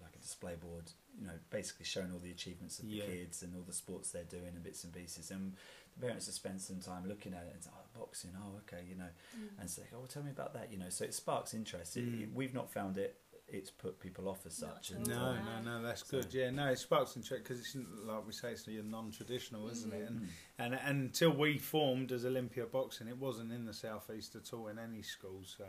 [0.04, 3.06] like a display board, you know, basically showing all the achievements of the Yeah.
[3.06, 5.32] kids and all the sports they're doing and bits and pieces.
[5.32, 5.56] And
[5.96, 8.84] the parents have spent some time looking at it and say, oh, boxing, oh, okay,
[8.88, 9.60] you know, Mm.
[9.60, 10.90] and say, oh, well, tell me about that, you know.
[10.90, 11.98] So it sparks interest.
[11.98, 12.24] Mm.
[12.24, 13.20] it, we've not found it.
[13.46, 14.92] It's put people off as such.
[14.92, 15.06] and.
[15.06, 16.34] No, no, no, that's So- good.
[16.34, 20.10] Yeah, no, it sparks interest because it's like we say, it's your non-traditional, isn't it?
[20.10, 20.28] And, mm.
[20.58, 24.70] and and until we formed as Olympia Boxing, it wasn't in the southeast at all
[24.70, 25.44] in any school.
[25.44, 25.68] So,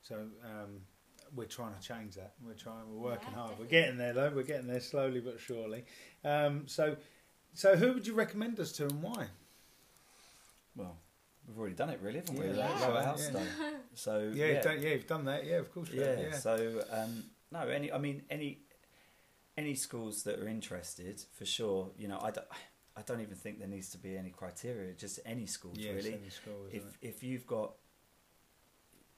[0.00, 0.80] so um,
[1.34, 2.34] we're trying to change that.
[2.44, 2.88] We're trying.
[2.88, 3.58] We're working Yeah, hard.
[3.58, 4.30] We're getting there though.
[4.34, 5.84] We're getting there slowly but surely.
[6.24, 6.96] Um, so,
[7.54, 9.26] so who would you recommend us to and why?
[10.76, 10.96] Well,
[11.46, 12.46] we've already done it, really, haven't we?
[12.46, 13.02] Yeah, That's Yeah.
[13.04, 13.70] house yeah.
[13.94, 15.46] So Yeah, yeah, You've done, yeah, you've done that.
[15.46, 15.90] Yeah, of course.
[15.92, 16.20] yeah.
[16.20, 16.32] yeah.
[16.38, 17.92] So um, no, any.
[17.92, 18.60] I mean, any
[19.56, 21.90] any schools that are interested, for sure.
[21.96, 22.46] You know, I don't.
[22.94, 24.92] I don't even think there needs to be any criteria.
[24.92, 26.12] Just any schools, yeah, really.
[26.12, 26.94] any school, If it?
[27.00, 27.72] if you've got,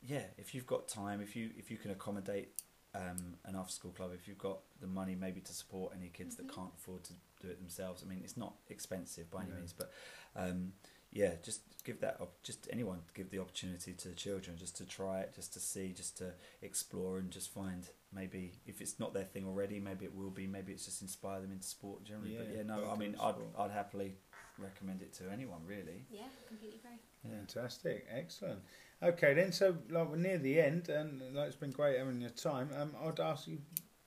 [0.07, 2.49] yeah, if you've got time, if you if you can accommodate
[2.95, 6.35] um, an after school club, if you've got the money maybe to support any kids
[6.35, 6.39] Mhm.
[6.39, 8.03] that can't afford to do it themselves.
[8.05, 9.57] I mean, it's not expensive by any No.
[9.57, 9.93] means, but
[10.37, 10.73] um,
[11.11, 14.87] yeah, just give that op- just anyone give the opportunity to the children just to
[14.87, 19.13] try it, just to see, just to explore and just find maybe if it's not
[19.13, 20.47] their thing already, maybe it will be.
[20.47, 22.37] Maybe it's just inspire them into sport generally.
[22.37, 23.35] but Yeah, yeah, no, I mean, I'd.
[23.59, 24.17] I'd happily
[24.59, 26.07] recommend it to anyone really.
[26.11, 26.99] Yeah, completely agree.
[27.29, 28.61] Fantastic, excellent.
[29.03, 32.31] Okay, then, so like we're near the end, and like it's been great having your
[32.31, 32.71] time.
[32.79, 33.59] Um, I'd ask you.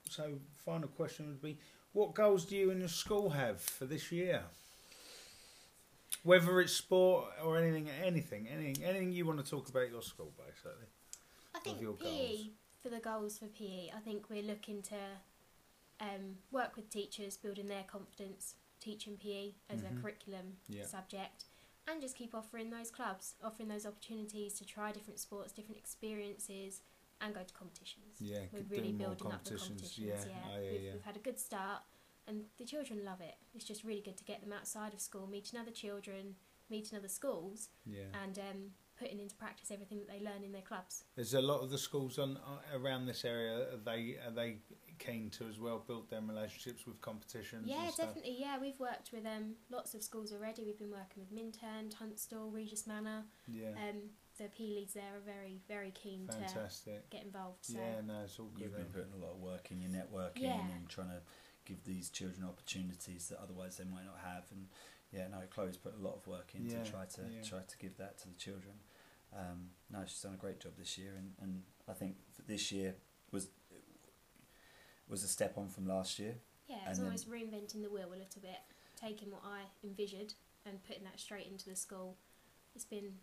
[0.09, 1.57] So, final question would be:
[1.93, 4.43] What goals do you and your school have for this year?
[6.23, 10.31] Whether it's sport or anything, anything, anything, anything you want to talk about your school,
[10.37, 10.87] basically.
[11.55, 12.47] I think PE goals?
[12.81, 13.89] for the goals for PE.
[13.95, 14.95] I think we're looking to
[15.99, 19.97] um, work with teachers, building their confidence, teaching PE as Mhm.
[19.97, 20.85] a curriculum Yeah.
[20.85, 21.45] subject,
[21.87, 26.81] and just keep offering those clubs, offering those opportunities to try different sports, different experiences,
[27.21, 28.17] and go to competitions.
[28.19, 29.81] Yeah, We're really building up the competitions.
[29.81, 29.97] competitions.
[29.97, 30.91] Yeah, Yeah, oh, yeah, we've, yeah.
[30.93, 31.81] we've had a good start,
[32.27, 33.35] and the children love it.
[33.55, 36.35] It's just really good to get them outside of school, meeting other children,
[36.69, 38.03] meeting other schools, yeah.
[38.23, 38.57] and um,
[38.99, 41.05] putting into practice everything that they learn in their clubs.
[41.15, 43.73] There's a lot of the schools on uh, around this area.
[43.73, 44.57] Are they are they
[45.07, 47.63] keen to as well build their relationships with competitions?
[47.67, 48.07] Yeah, and stuff?
[48.07, 48.37] definitely.
[48.39, 50.63] Yeah, we've worked with um, lots of schools already.
[50.63, 53.23] We've been working with Minterne, Tunstall, Regis Manor.
[53.47, 57.65] Yeah, Um, the PE leads there are very, very keen to get involved.
[57.65, 58.63] So Yeah, no, it's all good.
[58.65, 60.59] You've been putting a lot of work in your networking Yeah.
[60.61, 61.21] and trying to
[61.65, 64.43] give these children opportunities that otherwise they might not have.
[64.51, 64.67] And
[65.11, 67.41] yeah, no, Chloe's put a lot of work in Yeah, to try to yeah.
[67.41, 68.75] try to give that to the children.
[69.35, 72.15] Um, no, she's done a great job this year, and, and I think
[72.47, 72.95] this year
[73.31, 73.49] was
[75.07, 76.35] was a step on from last year.
[76.67, 78.59] yeah, And it's then- almost reinventing the wheel a little bit,
[78.95, 80.33] taking what I envisioned
[80.65, 82.17] and putting that straight into the school.
[82.75, 83.19] It's been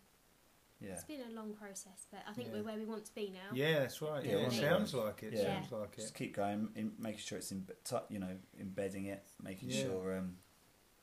[0.81, 2.55] Yeah, it's been a long process, but I think Yeah.
[2.55, 3.49] we're where we want to be now.
[3.53, 4.23] Yeah, that's right.
[4.25, 5.33] Yeah, Yeah, it sounds like it.
[5.33, 5.59] Yeah.
[5.61, 6.01] Sounds like it.
[6.01, 7.65] just keep going, in, making sure it's in,
[8.09, 9.83] you know, embedding it, making Yeah.
[9.83, 10.37] sure um,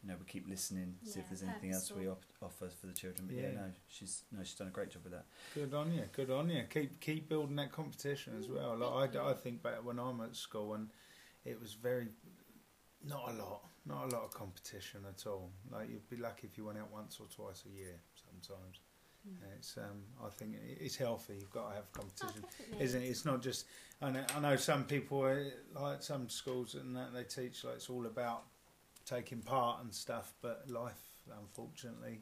[0.02, 2.92] you know we keep listening, see if there's anything else we op- offer for the
[2.92, 3.26] children.
[3.28, 3.42] But yeah.
[3.42, 3.54] Yeah.
[3.54, 5.26] no, she's no, she's done a great job with that.
[5.54, 6.02] Good on you.
[6.12, 6.64] Good on you.
[6.68, 8.76] Keep keep building that competition as well.
[8.76, 10.88] Like I, I think back when I'm at school and
[11.44, 12.08] it was very
[13.06, 13.62] not a lot.
[13.86, 15.50] not a lot of competition at all.
[15.70, 18.80] Like you'd be lucky if you went out once or twice a year sometimes.
[19.28, 19.36] Mm.
[19.56, 21.34] It's um, I think it's healthy.
[21.40, 22.84] You've got to have Oh, competition, definitely.
[22.84, 23.06] isn't it?
[23.06, 23.66] It's not just.
[24.00, 27.76] I know, I know some people uh, like some schools and that they teach like
[27.76, 28.42] it's all about
[29.06, 31.00] taking part and stuff, but life,
[31.40, 32.20] unfortunately.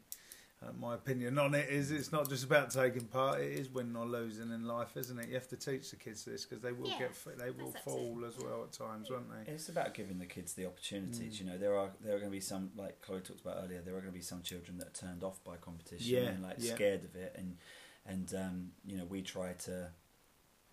[0.63, 3.97] Uh, my opinion on it is it's not just about taking part; it is winning
[3.97, 5.29] or losing in life, isn't it?
[5.29, 7.95] You have to teach the kids this because they will Yeah, get they will fall
[8.19, 9.51] absolutely- as well at times, won't they?
[9.51, 11.37] It's about giving the kids the opportunities.
[11.37, 11.41] Mm.
[11.41, 13.81] You know, there are there are going to be some like Chloe talked about earlier.
[13.81, 16.43] There are going to be some children that are turned off by competition Yeah, and
[16.43, 16.75] like yeah.
[16.75, 17.57] scared of it, and
[18.05, 19.89] and um, you know we try to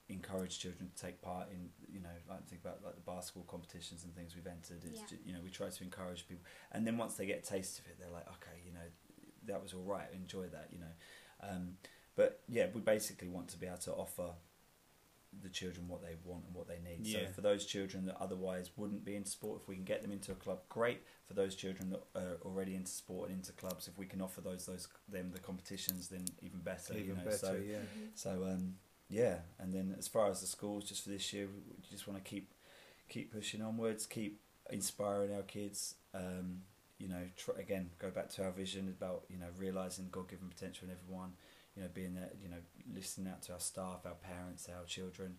[0.09, 4.03] encourage children to take part in you know like think about like the basketball competitions
[4.05, 4.81] and things we've entered.
[4.89, 5.07] It's Yeah.
[5.11, 7.79] ju- you know we try to encourage people, and then once they get a taste
[7.79, 8.87] of it, they're like, okay, you know,
[9.49, 10.07] that was all right.
[10.13, 10.93] Enjoy that, you know.
[11.49, 11.77] Um,
[12.15, 14.29] but yeah, we basically want to be able to offer
[15.43, 17.05] the children what they want and what they need.
[17.05, 17.27] Yeah.
[17.27, 20.11] So for those children that otherwise wouldn't be into sport, if we can get them
[20.11, 21.01] into a club, great.
[21.27, 24.41] For those children that are already into sport and into clubs, if we can offer
[24.41, 26.93] those those them the competitions, then even better.
[26.93, 27.77] you Even know, better, so yeah.
[27.79, 28.09] Mhm.
[28.15, 28.77] so um,
[29.09, 32.07] yeah, and then as far as the schools, just for this year, we we just
[32.07, 32.51] want to keep
[33.09, 34.39] keep pushing onwards, keep
[34.69, 35.95] inspiring our kids.
[36.13, 36.61] Um,
[36.97, 40.49] you know, try, again, go back to our vision about you know realizing God given
[40.49, 41.33] potential in everyone.
[41.75, 42.57] You know, being there, you know,
[42.93, 45.35] listening out to our staff, our parents, our children,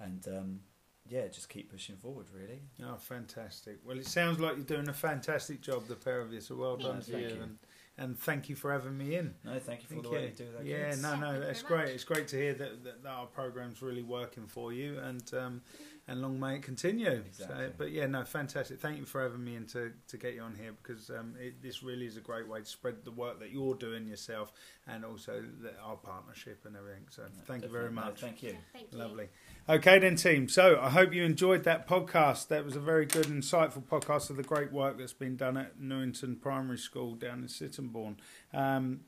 [0.00, 0.60] and um,
[1.08, 2.26] yeah, just keep pushing forward.
[2.34, 2.60] Really.
[2.84, 3.78] Oh, fantastic!
[3.84, 6.40] Well, it sounds like you're doing a fantastic job, the pair of you.
[6.40, 7.18] So well done Thank to you.
[7.18, 7.42] you, you.
[7.42, 7.58] and
[7.98, 9.34] and thank you for having me in.
[9.44, 10.14] No, thank you for Thank the you.
[10.16, 10.66] way you do that.
[10.66, 11.02] Yeah, kids.
[11.02, 11.80] no, no, thank you that's great.
[11.86, 11.88] much.
[11.90, 15.62] It's great to hear that, that, that our program's really working for you, and um,
[16.08, 17.24] and long may it continue.
[17.32, 18.80] So, but yeah, no, fantastic.
[18.80, 21.60] Thank you for having me and to, to get you on here because um, it,
[21.62, 24.52] this really is a great way to spread the work that you're doing yourself
[24.86, 27.02] and also the, our partnership and everything.
[27.10, 28.04] So, No, thank you very definitely.
[28.04, 28.20] No, much.
[28.20, 28.50] thank you.
[28.50, 28.98] Yeah, thank you.
[28.98, 29.28] Lovely.
[29.68, 30.48] Okay, then, team.
[30.48, 32.48] So I hope you enjoyed that podcast.
[32.48, 35.80] That was a very good, insightful podcast of the great work that's been done at
[35.80, 38.18] Newington Primary School down in Sittingbourne.
[38.54, 39.00] Um,